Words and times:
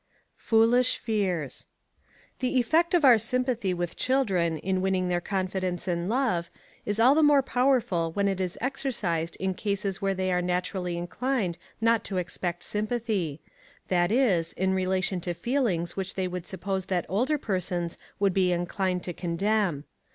Foolish 0.39 0.97
Fears. 0.97 1.67
The 2.39 2.57
effect 2.59 2.95
of 2.95 3.05
our 3.05 3.19
sympathy 3.19 3.71
with 3.71 3.95
children 3.95 4.57
in 4.57 4.81
winning 4.81 5.09
their 5.09 5.21
confidence 5.21 5.87
and 5.87 6.09
love, 6.09 6.49
is 6.87 6.99
all 6.99 7.13
the 7.13 7.21
more 7.21 7.43
powerful 7.43 8.11
when 8.11 8.27
it 8.27 8.41
is 8.41 8.57
exercised 8.61 9.35
in 9.35 9.53
cases 9.53 10.01
where 10.01 10.15
they 10.15 10.31
are 10.33 10.41
naturally 10.41 10.97
inclined 10.97 11.59
not 11.79 12.03
to 12.05 12.17
expect 12.17 12.63
sympathy 12.63 13.41
that 13.89 14.11
is, 14.11 14.53
in 14.53 14.73
relation 14.73 15.21
to 15.21 15.35
feelings 15.35 15.95
which 15.95 16.15
they 16.15 16.27
would 16.27 16.47
suppose 16.47 16.87
that 16.87 17.05
older 17.07 17.37
persons 17.37 17.99
would 18.17 18.33
be 18.33 18.51
inclined 18.51 19.03
to 19.03 19.13
condemn. 19.13 19.83